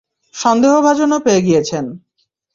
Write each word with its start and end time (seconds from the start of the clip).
সন্দেহভাজনও 0.35 1.17
পেয়ে 1.19 1.41
গিয়েছন। 1.41 1.85